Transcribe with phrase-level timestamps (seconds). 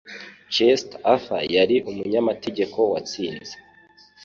[0.53, 3.55] Chester Arthur yari umunyamategeko watsinze.